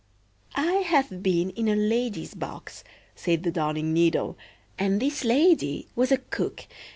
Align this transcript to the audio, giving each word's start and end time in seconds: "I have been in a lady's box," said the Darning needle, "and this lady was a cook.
"I 0.55 0.77
have 0.87 1.21
been 1.21 1.51
in 1.51 1.67
a 1.67 1.75
lady's 1.75 2.33
box," 2.33 2.83
said 3.15 3.43
the 3.43 3.51
Darning 3.51 3.93
needle, 3.93 4.35
"and 4.79 4.99
this 4.99 5.23
lady 5.23 5.89
was 5.95 6.11
a 6.11 6.17
cook. 6.17 6.65